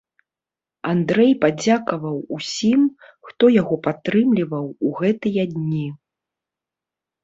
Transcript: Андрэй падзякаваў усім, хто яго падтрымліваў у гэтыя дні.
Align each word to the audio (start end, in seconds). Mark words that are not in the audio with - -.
Андрэй 0.91 1.33
падзякаваў 1.43 2.17
усім, 2.39 2.81
хто 3.29 3.53
яго 3.61 3.75
падтрымліваў 3.87 4.65
у 4.89 4.99
гэтыя 5.05 5.51
дні. 5.57 5.89